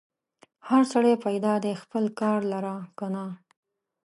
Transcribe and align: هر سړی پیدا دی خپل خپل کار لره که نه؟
هر 0.67 0.81
سړی 0.93 1.13
پیدا 1.25 1.53
دی 1.63 1.71
خپل 1.73 1.83
خپل 1.83 2.03
کار 2.19 2.39
لره 2.51 2.75
که 2.97 3.07
نه؟ 3.13 3.25